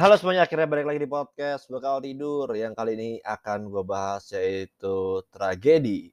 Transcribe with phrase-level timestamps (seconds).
[0.00, 4.32] Halo semuanya, akhirnya balik lagi di podcast Bakal Tidur yang kali ini akan gue bahas
[4.32, 6.08] yaitu tragedi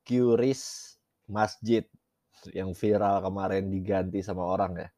[0.00, 0.96] Curis
[1.28, 1.84] Masjid
[2.56, 4.88] yang viral kemarin diganti sama orang ya.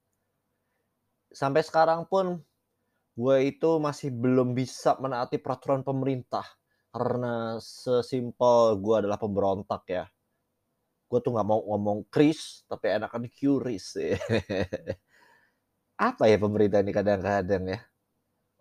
[1.34, 2.38] Sampai sekarang pun
[3.18, 6.46] gue itu masih belum bisa menaati peraturan pemerintah
[6.94, 10.06] karena sesimpel gue adalah pemberontak ya.
[11.10, 13.98] Gue tuh nggak mau ngomong Chris tapi enakan Curis.
[15.98, 17.82] Apa ya pemerintah ini kadang-kadang ya?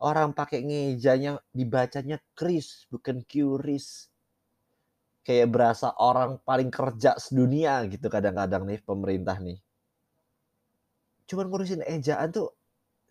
[0.03, 4.11] Orang pakai ngejanya dibacanya Chris bukan Curis.
[5.23, 9.63] Kayak berasa orang paling kerja sedunia gitu kadang-kadang nih pemerintah nih.
[11.23, 12.51] Cuman ngurusin ejaan tuh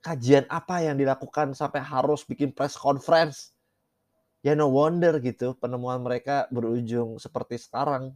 [0.04, 3.56] kajian apa yang dilakukan sampai harus bikin press conference.
[4.44, 8.12] Ya no wonder gitu penemuan mereka berujung seperti sekarang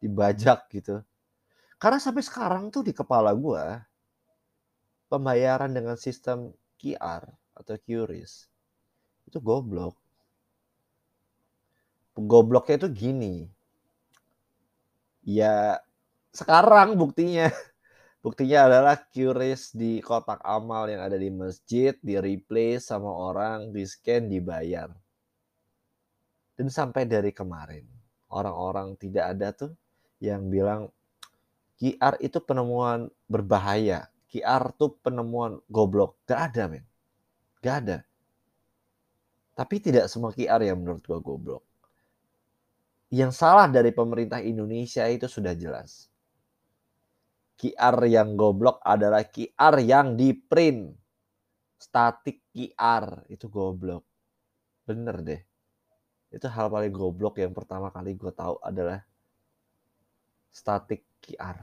[0.00, 1.04] dibajak gitu.
[1.76, 3.84] Karena sampai sekarang tuh di kepala gua
[5.12, 8.48] pembayaran dengan sistem QR atau QRIS
[9.28, 9.94] itu goblok.
[12.18, 13.34] Gobloknya itu gini.
[15.22, 15.78] Ya
[16.34, 17.52] sekarang buktinya.
[18.20, 23.80] Buktinya adalah QRIS di kotak amal yang ada di masjid di replace sama orang, di
[23.88, 24.92] scan, dibayar.
[26.52, 27.88] Dan sampai dari kemarin
[28.28, 29.72] orang-orang tidak ada tuh
[30.20, 30.92] yang bilang
[31.80, 34.12] QR itu penemuan berbahaya.
[34.28, 36.20] QR tuh penemuan goblok.
[36.28, 36.84] Gak ada men.
[37.60, 37.98] Gak ada.
[39.52, 41.64] Tapi tidak semua QR yang menurut gua goblok.
[43.12, 46.08] Yang salah dari pemerintah Indonesia itu sudah jelas.
[47.60, 50.96] QR yang goblok adalah QR yang di print.
[51.76, 54.06] Statik QR itu goblok.
[54.88, 55.40] Bener deh.
[56.32, 59.04] Itu hal paling goblok yang pertama kali gue tahu adalah
[60.54, 61.58] statik QR.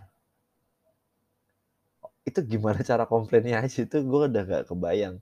[2.28, 5.18] Itu gimana cara komplainnya aja itu gue udah gak kebayang.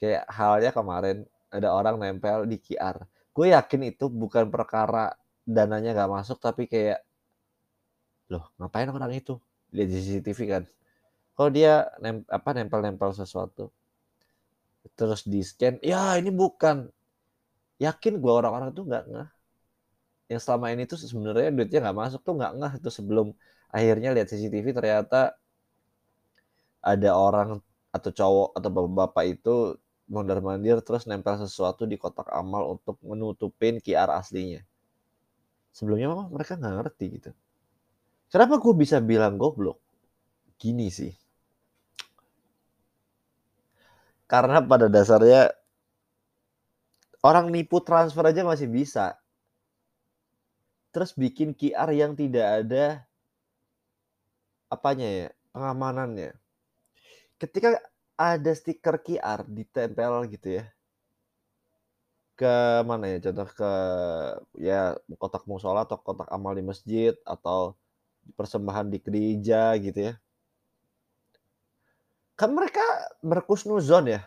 [0.00, 1.16] Kayak halnya kemarin
[1.52, 2.96] ada orang nempel di QR.
[3.36, 5.12] Gue yakin itu bukan perkara
[5.44, 7.04] dananya gak masuk tapi kayak
[8.30, 9.36] loh ngapain orang itu?
[9.74, 10.62] Lihat di CCTV kan.
[11.36, 13.68] Kalau dia nem, apa nempel-nempel sesuatu.
[14.96, 16.88] Terus di scan ya ini bukan.
[17.80, 19.28] Yakin gue orang-orang tuh nggak ngeh.
[20.30, 23.26] Yang selama ini tuh sebenarnya duitnya nggak masuk tuh nggak ngeh itu sebelum
[23.72, 25.34] akhirnya lihat CCTV ternyata
[26.80, 29.54] ada orang atau cowok atau bapak-bapak itu
[30.10, 34.66] mondar mandir terus nempel sesuatu di kotak amal untuk menutupin QR aslinya
[35.70, 37.30] sebelumnya mereka nggak ngerti gitu
[38.30, 39.82] Kenapa gue bisa bilang goblok?
[40.54, 41.10] Gini sih.
[44.30, 45.50] Karena pada dasarnya
[47.26, 49.18] orang nipu transfer aja masih bisa.
[50.94, 53.02] Terus bikin QR yang tidak ada
[54.70, 56.30] apanya ya, pengamanannya.
[57.34, 57.82] Ketika
[58.20, 60.64] ada stiker QR ditempel gitu ya.
[62.36, 63.18] Ke mana ya?
[63.24, 63.72] Contoh ke
[64.60, 64.80] ya
[65.16, 67.72] kotak musola atau kotak amal di masjid atau
[68.36, 70.14] persembahan di gereja gitu ya.
[72.36, 72.84] Kan mereka
[73.24, 74.20] berkusnuzon ya.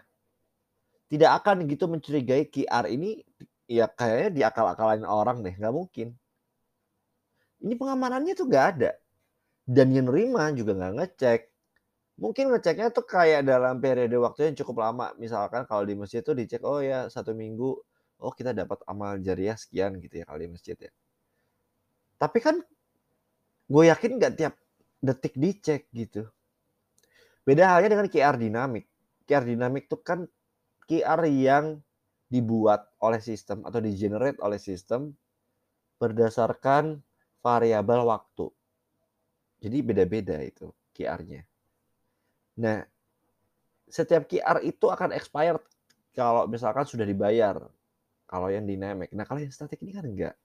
[1.14, 3.22] Tidak akan gitu mencurigai QR ini
[3.70, 6.18] ya kayaknya diakal-akalin orang deh, nggak mungkin.
[7.62, 8.98] Ini pengamanannya tuh nggak ada.
[9.70, 11.53] Dan yang nerima juga nggak ngecek.
[12.14, 15.12] Mungkin ngeceknya tuh kayak dalam periode waktu yang cukup lama.
[15.18, 17.74] Misalkan kalau di masjid tuh dicek, oh ya satu minggu,
[18.22, 20.92] oh kita dapat amal jariah sekian gitu ya kalau di masjid ya.
[22.22, 22.62] Tapi kan
[23.68, 24.54] gue yakin nggak tiap
[25.02, 26.30] detik dicek gitu.
[27.44, 28.86] Beda halnya dengan QR dinamik.
[29.28, 30.30] QR dinamik itu kan
[30.88, 31.84] QR yang
[32.32, 35.12] dibuat oleh sistem atau di-generate oleh sistem
[36.00, 37.04] berdasarkan
[37.44, 38.48] variabel waktu.
[39.60, 41.44] Jadi beda-beda itu QR-nya.
[42.60, 42.86] Nah,
[43.90, 45.62] setiap QR itu akan expired
[46.14, 47.58] kalau misalkan sudah dibayar.
[48.30, 49.14] Kalau yang dynamic.
[49.14, 50.36] Nah, kalau yang statik ini kan enggak.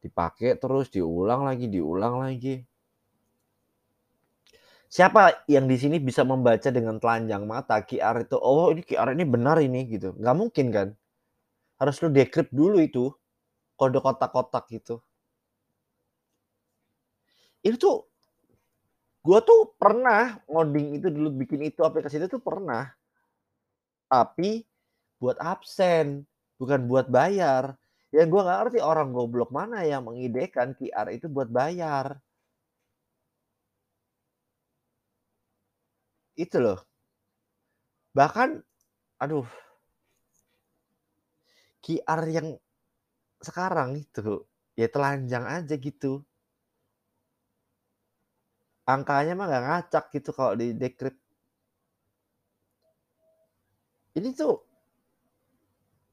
[0.00, 2.64] Dipakai terus diulang lagi diulang lagi.
[4.86, 8.38] Siapa yang di sini bisa membaca dengan telanjang mata QR itu?
[8.38, 10.14] Oh ini QR ini benar ini gitu.
[10.16, 10.88] Nggak mungkin kan?
[11.76, 13.12] Harus lu decrypt dulu itu
[13.76, 15.04] kode kotak-kotak gitu
[17.66, 17.90] itu
[19.26, 22.94] gue tuh pernah ngoding itu dulu bikin itu aplikasi itu tuh pernah
[24.06, 24.62] tapi
[25.18, 26.22] buat absen
[26.62, 27.74] bukan buat bayar
[28.14, 32.16] Ya gue nggak ngerti orang goblok mana yang mengidekan QR itu buat bayar.
[36.36, 36.78] Itu loh.
[38.16, 38.50] Bahkan,
[39.20, 39.48] aduh.
[41.84, 42.48] QR yang
[43.38, 44.48] sekarang itu,
[44.80, 46.24] ya telanjang aja gitu.
[48.86, 51.18] Angkanya mah nggak ngacak gitu kalau di decrypt.
[54.16, 54.64] Ini tuh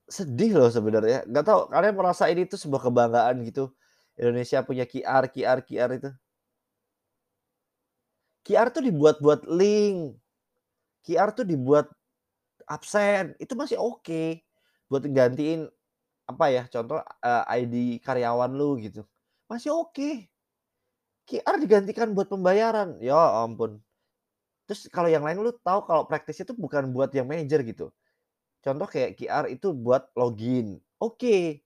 [0.08, 1.24] sedih loh sebenarnya.
[1.30, 3.72] Nggak tahu kalian merasa ini tuh sebuah kebanggaan gitu,
[4.20, 6.14] Indonesia punya QR QR QR itu?
[8.46, 10.19] QR tuh dibuat buat link,
[11.08, 11.88] QR tuh dibuat
[12.68, 14.42] absen, itu masih oke,
[14.92, 15.68] buat nggantiin,
[16.30, 19.04] apa ya, contoh, eee, ID karyawan lu gitu,
[19.52, 20.30] masih oke.
[21.28, 23.16] QR digantikan buat pembayaran, ya
[23.48, 23.80] ampun.
[24.68, 27.92] Terus kalau yang lain lu tahu kalau praktisnya itu bukan buat yang manajer gitu.
[28.66, 31.62] Contoh kayak QR itu buat login, oke.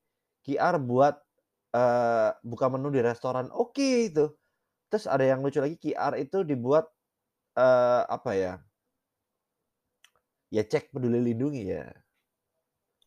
[0.45, 1.15] QR buat,
[1.75, 4.31] eee, buka menu di restoran, oke itu.
[4.91, 6.87] Terus ada yang lucu lagi QR itu dibuat,
[7.57, 8.53] eee, apa ya
[10.55, 11.83] ya cek peduli lindungi ya.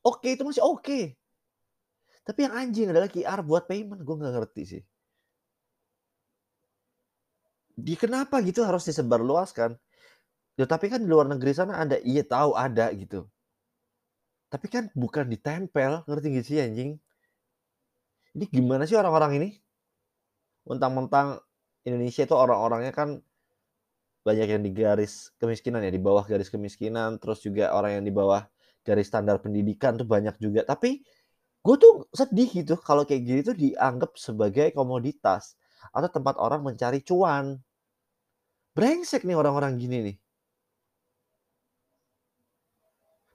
[0.04, 1.16] Oke, itu masih oke.
[2.26, 4.82] Tapi yang anjing adalah QR buat payment, gue nggak ngerti sih.
[7.80, 9.72] Di kenapa gitu harus disebarluaskan?
[10.60, 13.24] Ya tapi kan di luar negeri sana ada, iya tahu ada gitu.
[14.52, 16.90] Tapi kan bukan ditempel, ngerti nggak sih anjing?
[18.36, 19.48] Ini gimana sih orang-orang ini?
[20.68, 21.40] Mentang-mentang
[21.88, 23.24] Indonesia itu orang-orangnya kan
[24.20, 28.12] banyak yang di garis kemiskinan ya, di bawah garis kemiskinan, terus juga orang yang di
[28.12, 28.44] bawah
[28.84, 30.66] garis standar pendidikan tuh banyak juga.
[30.68, 31.00] Tapi
[31.64, 35.56] gue tuh sedih gitu kalau kayak gini tuh dianggap sebagai komoditas
[35.94, 37.56] atau tempat orang mencari cuan.
[38.76, 40.16] Brengsek nih orang-orang gini nih.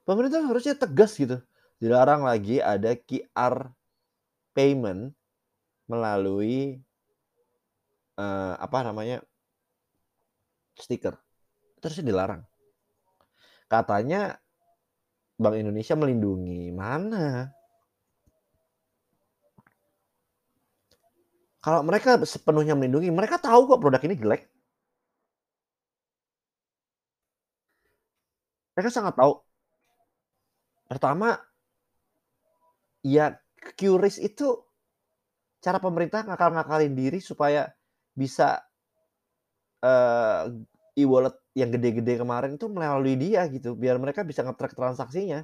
[0.06, 1.42] Pemerintah harusnya tegas gitu,
[1.82, 3.74] dilarang lagi ada QR
[4.56, 5.14] payment
[5.90, 6.80] melalui,
[8.18, 9.16] eee, apa namanya
[10.82, 11.14] stiker,
[11.76, 12.42] itu harusnya dilarang.
[13.70, 14.38] Katanya
[15.42, 17.52] Bank Indonesia melindungi, mana?
[21.64, 24.42] Kalau mereka sepenuhnya melindungi, mereka tahu kok produk ini jelek.
[28.76, 29.32] Mereka sangat tahu.
[30.88, 31.38] Pertama
[33.14, 33.26] ya
[33.78, 34.48] QRIS itu
[35.64, 37.62] cara pemerintah ngakal-ngakalin diri supaya
[38.16, 38.48] bisa,
[39.84, 40.42] eee,
[41.02, 45.40] e-wallet yang gede-gede kemarin itu melalui dia gitu, biar mereka bisa nge-track transaksinya.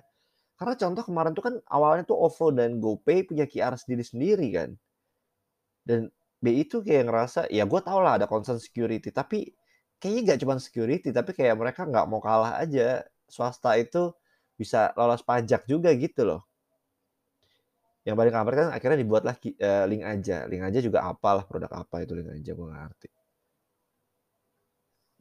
[0.59, 4.71] Karena contoh kemarin tuh kan awalnya tuh OVO dan GoPay punya QR sendiri-sendiri kan.
[5.89, 6.11] Dan
[6.43, 9.39] BI tuh kayak ngerasa, ya gue tahu lah ada concern security, tapi
[10.03, 13.03] kayaknya nggak cuman security, tapi kayak mereka nggak mau kalah aja.
[13.35, 14.13] Swasta itu
[14.61, 16.41] bisa lolos pajak juga gitu loh.
[18.07, 20.37] Yang paling kampret kan akhirnya dibuatlah eee, Link Aja.
[20.51, 23.09] Link Aja juga apalah produk apa itu Link Aja, gue nggak ngerti.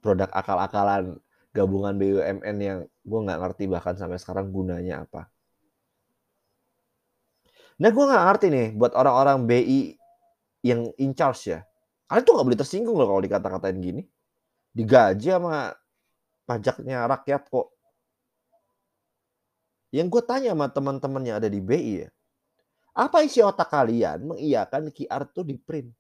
[0.02, 1.22] Produk akal-akalan
[1.54, 5.30] gabungan BUMN yang gue nggak ngerti bahkan sampai sekarang gunanya apa.
[7.82, 9.80] Nah, gue nggak ngerti nih buat orang-orang BI
[10.62, 11.60] yang in charge ya,
[12.10, 14.04] kalian tuh nggak boleh tersinggung loh kalau dikata-katain gini.
[14.76, 15.74] Digaji sama
[16.48, 17.68] pajaknya rakyat kok.
[19.92, 22.10] Yang gue tanya sama teman-teman yang ada di BI ya,
[22.96, 25.92] apa isi otak kalian mengiyakan QR tuh di-print?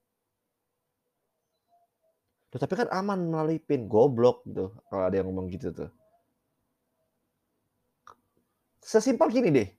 [2.51, 5.91] Loh, tapi kan aman melalui PIN, goblok tuh kalau ada yang ngomong gitu tuh.
[8.83, 9.69] Sesimpel gini deh.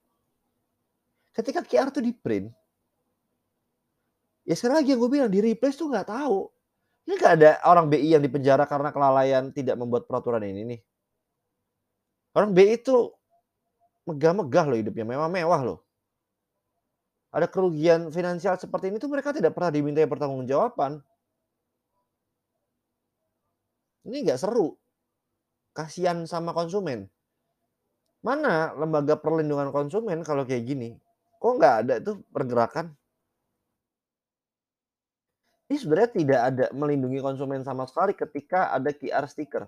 [1.36, 2.52] Ketika QR tuh di-print
[4.42, 6.48] ya sekali lagi yang gue bilang, di-replace tuh nggak tahu.
[7.02, 10.80] Ini nggak ada orang BI yang dipenjara karena kelalaian tidak membuat peraturan ini nih.
[12.32, 13.12] Orang BI itu
[14.08, 15.78] megah-megah loh hidupnya, mewah-mewah loh.
[17.32, 21.00] Ada kerugian finansial seperti ini tuh mereka tidak pernah dimintai pertanggungjawaban.
[24.04, 24.76] Ini nggak seru.
[25.72, 27.08] Kasihan sama konsumen.
[28.20, 30.94] Mana lembaga perlindungan konsumen kalau kayak gini?
[31.40, 32.92] Kok nggak ada tuh pergerakan?
[35.72, 39.64] Ini sebenarnya tidak ada melindungi konsumen sama sekali ketika ada QR stiker.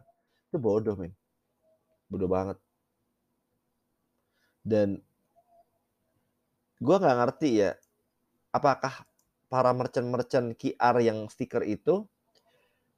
[0.52, 1.16] Itu bodoh men.
[2.12, 2.60] Bodoh banget.
[4.64, 4.96] Dan
[6.80, 7.70] gue nggak ngerti ya,
[8.50, 9.04] apakah
[9.52, 12.08] para merchant-merchant QR yang stiker itu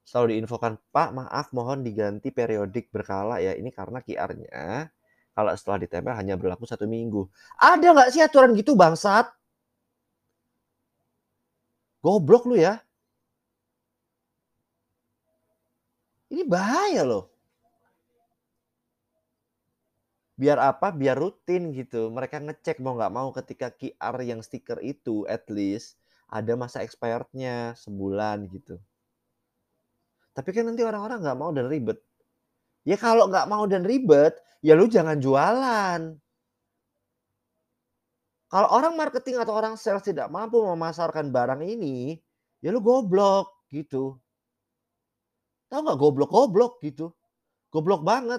[0.06, 4.88] selalu diinfokan, "Pak, maaf mohon diganti periodik berkala ya, ini karena QR-nya
[5.34, 7.26] kalau setelah ditempel hanya berlaku satu minggu."
[7.58, 9.26] Ada nggak sih aturan gitu bangsat?
[12.00, 12.78] Goblok lu ya.
[16.30, 17.35] Ini bahaya loh.
[20.36, 20.92] Biar apa?
[20.92, 22.12] Biar rutin gitu.
[22.12, 25.96] Mereka ngecek mau nggak mau ketika QR yang stiker itu at least
[26.28, 28.76] ada masa expired-nya sebulan gitu.
[30.36, 31.96] Tapi kan nanti orang-orang nggak mau dan ribet.
[32.84, 36.00] Ya kalau nggak mau dan ribet, ya lu jangan jualan.
[38.46, 42.14] Kalau orang marketing atau orang sales tidak mampu memasarkan barang ini,
[42.62, 44.20] ya lu goblok gitu.
[45.66, 47.10] Tahu nggak goblok-goblok gitu.
[47.74, 48.38] Goblok banget.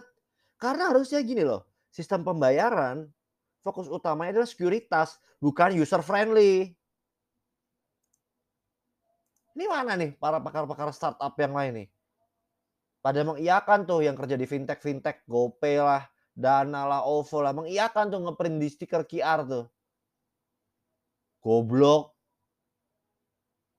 [0.55, 1.66] Karena harusnya gini loh,
[1.97, 3.09] sistem pembayaran,
[3.65, 6.77] fokus utamanya adalah sekuritas, bukan user friendly.
[9.57, 11.87] Ini mana nih para pakar-pakar startup yang lain nih?
[13.01, 16.05] Pada mengiyakan tuh yang kerja di fintech-fintech, GoPay lah,
[16.37, 19.65] Dana lah, OVO lah, mengiyakan tuh ngeprint di stiker QR tuh.
[21.41, 22.13] Goblok.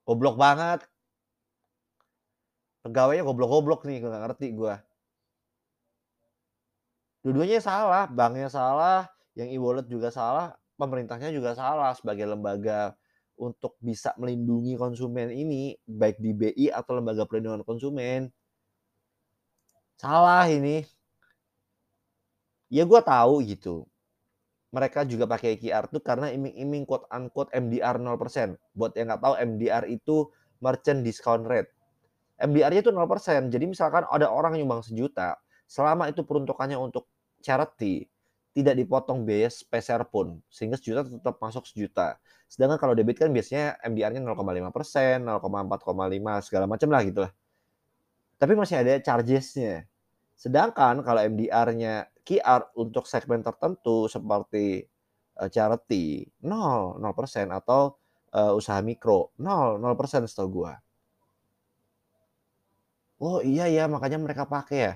[0.03, 0.83] Goblok banget.
[2.83, 4.75] Pegawainya goblok-goblok nih, gak ngerti gue.
[7.23, 12.95] Dua-duanya salah, banknya salah, yang e-wallet juga salah, pemerintahnya juga salah sebagai lembaga
[13.39, 18.31] untuk bisa melindungi konsumen ini, baik di BI atau lembaga perlindungan konsumen.
[19.99, 20.87] Salah ini.
[22.71, 23.87] Ya gue tahu gitu.
[24.71, 28.55] Mereka juga pakai QR tuh karena iming-iming quote unquote MDR 0%.
[28.77, 30.29] Buat yang nggak tahu MDR itu
[30.61, 31.73] merchant discount rate.
[32.39, 33.51] MDR-nya itu 0%.
[33.51, 35.35] Jadi misalkan ada orang nyumbang sejuta,
[35.69, 37.05] selama itu peruntukannya untuk
[37.45, 38.09] charity,
[38.57, 42.19] tidak dipotong biaya speser pun sehingga sejuta tetap masuk sejuta.
[42.49, 47.33] Sedangkan kalau debit kan biasanya MDR-nya 0,5 persen, 0,4,5 segala macam lah gitu lah.
[48.41, 49.85] Tapi masih ada charges-nya.
[50.35, 54.87] Sedangkan kalau MDR-nya QR untuk segmen tertentu seperti
[55.39, 57.95] uh, charity 0, 0 persen atau
[58.35, 60.79] uh, usaha mikro 0, 0 persen setahu gua.
[63.19, 64.93] Oh iya ya makanya mereka pakai ya.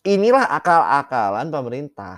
[0.00, 2.16] Inilah akal-akalan pemerintah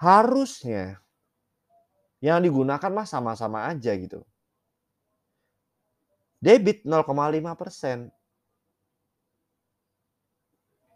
[0.00, 0.96] Harusnya
[2.24, 4.24] yang digunakan mah sama-sama aja gitu.
[6.40, 8.08] Debit 0,5%.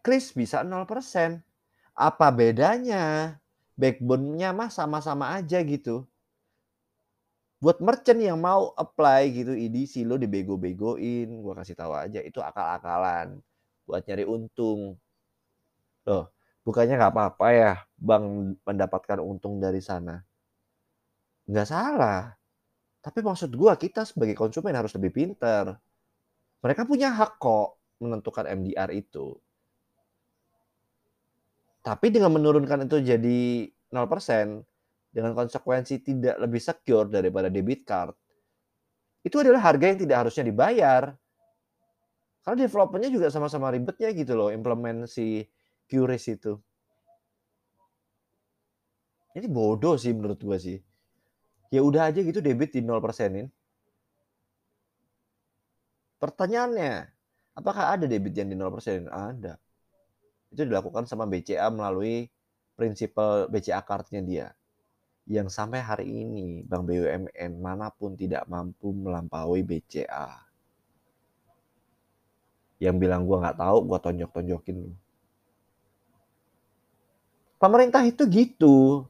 [0.00, 1.44] Kris bisa 0%.
[1.92, 3.36] Apa bedanya?
[3.76, 6.08] Backbone-nya mah sama-sama aja gitu.
[7.60, 13.44] Buat merchant yang mau apply gitu EDC lo dibego-begoin, gua kasih tahu aja itu akal-akalan
[13.86, 14.96] buat nyari untung.
[16.04, 20.16] Loh, Bukannya nggak apa-apa ya bank mendapatkan untung dari sana.
[21.44, 22.32] Nggak salah.
[23.04, 25.76] Tapi maksud gua kita sebagai konsumen harus lebih pinter.
[26.64, 29.36] Mereka punya hak kok menentukan MDR itu.
[31.84, 34.64] Tapi dengan menurunkan itu jadi 0%,
[35.12, 38.16] dengan konsekuensi tidak lebih secure daripada debit card,
[39.20, 41.12] itu adalah harga yang tidak harusnya dibayar.
[42.44, 45.48] Karena developernya juga sama-sama ribetnya gitu loh, implement si
[45.88, 46.60] QRIS itu.
[49.34, 50.78] Ini bodoh sih menurut gua sih.
[51.72, 53.48] Ya udah aja gitu debit di 0%-in.
[56.20, 57.10] Pertanyaannya,
[57.56, 59.08] apakah ada debit yang di 0%?
[59.10, 59.58] Ada.
[60.54, 62.30] Itu dilakukan sama BCA melalui
[62.78, 64.46] prinsipal BCA card-nya dia.
[65.24, 70.43] Yang sampai hari ini Bank BUMN mana pun tidak mampu melampaui BCA.
[72.84, 74.92] Yang bilang gua nggak tahu, gua tonjok-tonjokin lu.
[77.56, 79.08] Pemerintah itu gitu.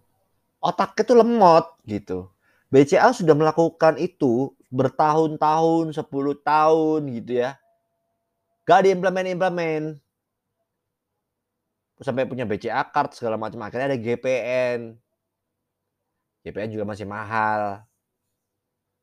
[0.62, 2.30] Otak itu lemot gitu.
[2.70, 7.58] BCA sudah melakukan itu bertahun-tahun, 10 tahun gitu ya.
[8.66, 9.98] Gak diimplemen-implemen.
[12.02, 13.62] Sampai punya BCA card segala macam.
[13.62, 14.98] Akhirnya ada GPN.
[16.42, 17.86] GPN juga masih mahal.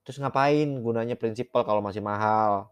[0.03, 2.67] Terus ngapain gunanya prinsipal kalau masih mahal?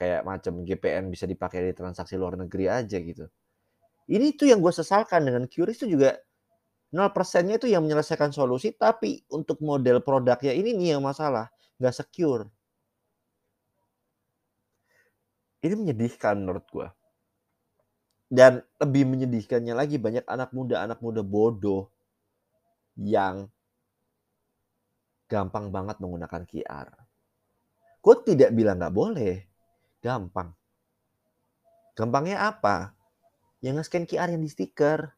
[0.00, 3.28] Kayak macam GPN bisa dipakai di transaksi luar negeri aja gitu.
[4.08, 6.16] Ini tuh yang gue sesalkan dengan QRIS itu juga
[6.90, 11.94] 0 persennya itu yang menyelesaikan solusi, tapi untuk model produknya ini nih yang masalah, nggak
[11.94, 12.48] secure.
[15.60, 16.88] Ini menyedihkan menurut gue.
[18.30, 21.92] Dan lebih menyedihkannya lagi banyak anak muda anak muda bodoh
[22.96, 23.52] yang
[25.30, 26.88] gampang banget menggunakan QR.
[28.00, 29.49] Gue tidak bilang nggak boleh,
[30.00, 30.56] gampang.
[31.94, 33.00] Gampangnya apa?
[33.60, 35.12] yang nge-scan QR yang di stiker.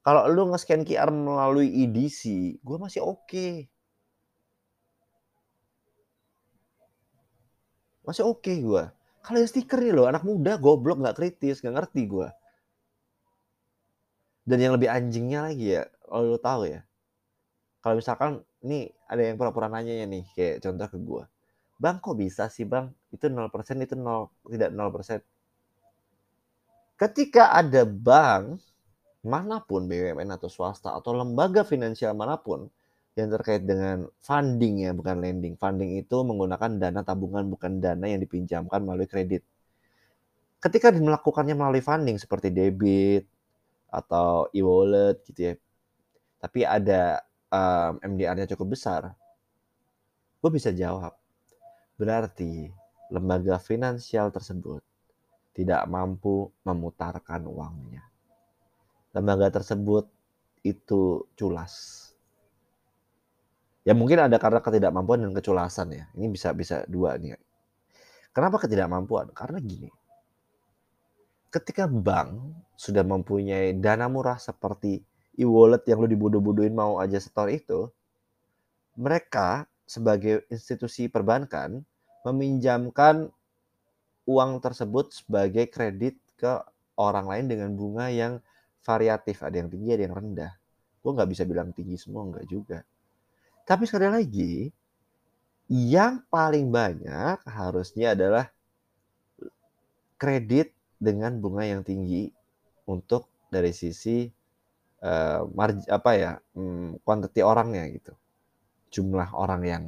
[0.00, 2.20] Kalau lu nge-scan QR melalui EDC,
[2.64, 3.28] gue masih oke.
[3.28, 3.68] Okay.
[8.08, 8.84] Masih oke okay gue.
[9.20, 12.28] Kalau yang stiker nih loh, anak muda goblok nggak kritis, nggak ngerti gue.
[14.48, 16.80] Dan yang lebih anjingnya lagi ya, kalau lu tahu ya.
[17.84, 21.24] Kalau misalkan nih ada yang pura-pura nanya ya nih, kayak contoh ke gue.
[21.78, 22.90] Bang kok bisa sih bang?
[23.14, 25.22] Itu 0% itu 0, tidak 0%
[26.98, 28.58] ketika ada bank
[29.22, 32.66] mana pun BUMN atau swasta atau lembaga finansial mana pun
[33.14, 35.54] yang terkait dengan funding ya bukan lending.
[35.58, 39.42] Funding itu menggunakan dana tabungan bukan dana yang dipinjamkan melalui kredit.
[40.62, 43.26] Ketika melakukannya melalui funding seperti debit
[43.90, 45.54] atau e-wallet gitu ya.
[46.38, 49.10] Tapi ada um, MDR-nya cukup besar.
[50.38, 51.17] Gue bisa jawab.
[51.98, 52.70] Berarti
[53.10, 54.80] lembaga finansial tersebut
[55.50, 58.06] tidak mampu memutarkan uangnya.
[59.10, 60.06] Lembaga tersebut
[60.62, 62.06] itu culas.
[63.82, 66.04] Ya mungkin ada karena ketidakmampuan dan keculasan ya.
[66.14, 67.34] Ini bisa bisa dua nih.
[68.30, 69.34] Kenapa ketidakmampuan?
[69.34, 69.90] Karena gini.
[71.48, 75.00] Ketika bank sudah mempunyai dana murah seperti
[75.34, 77.88] e-wallet yang lu dibodoh-bodohin mau aja setor itu,
[78.98, 81.80] mereka sebagai institusi perbankan
[82.28, 83.32] meminjamkan
[84.28, 86.60] uang tersebut sebagai kredit ke
[87.00, 88.44] orang lain dengan bunga yang
[88.84, 90.52] variatif, ada yang tinggi, ada yang rendah.
[91.00, 92.84] Gue nggak bisa bilang tinggi semua, nggak juga.
[93.64, 94.52] Tapi sekali lagi,
[95.72, 98.52] yang paling banyak harusnya adalah
[100.20, 102.28] kredit dengan bunga yang tinggi
[102.84, 104.28] untuk dari sisi
[105.04, 108.12] uh, marg apa ya hmm, quantity orangnya gitu
[108.88, 109.82] jumlah orang yang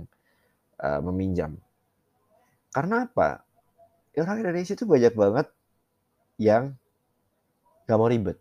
[0.80, 1.56] uh, meminjam
[2.70, 3.42] karena apa
[4.16, 5.46] orang Indonesia itu banyak banget
[6.40, 6.74] yang
[7.88, 8.38] gak mau ribet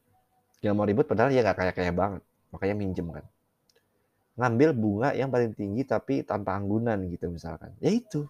[0.61, 3.25] gak mau ribet padahal ya gak kaya kaya banget makanya minjem kan
[4.39, 7.75] ngambil bunga yang paling tinggi tapi tanpa anggunan gitu misalkan.
[7.83, 8.23] Ya itu.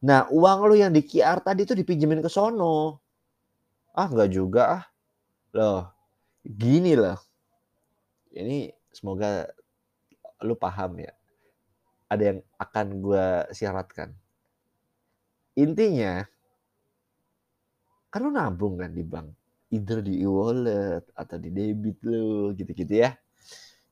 [0.00, 2.96] Nah, uang lu yang di QR tadi itu dipinjemin ke sono.
[3.92, 4.84] Ah, enggak juga ah.
[5.52, 5.92] Loh,
[6.48, 7.20] gini loh.
[8.32, 9.44] Ini semoga
[10.44, 11.12] lu paham ya.
[12.08, 14.16] Ada yang akan gue syaratkan.
[15.58, 16.24] Intinya,
[18.08, 19.28] kan lu nabung kan di bank.
[19.68, 23.12] Either di e-wallet atau di debit lu gitu-gitu ya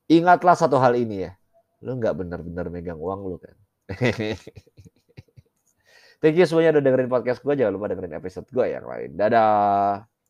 [0.07, 1.35] Ingatlah satu hal ini ya.
[1.83, 3.57] Lu nggak benar-benar megang uang lu kan.
[6.23, 7.55] Thank you semuanya udah dengerin podcast gue.
[7.59, 9.19] Jangan lupa dengerin episode gue yang lain.
[9.19, 10.16] Dadah.